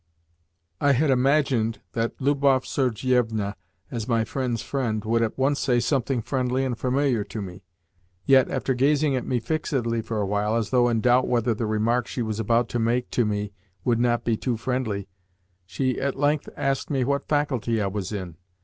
[0.79, 3.53] I had imagined that Lubov Sergievna,
[3.91, 7.61] as my friend's friend, would at once say something friendly and familiar to me;
[8.25, 11.67] yet, after gazing at me fixedly for a while, as though in doubt whether the
[11.67, 13.53] remark she was about to make to me
[13.85, 15.07] would not be too friendly,
[15.67, 18.37] she at length asked me what faculty I was in.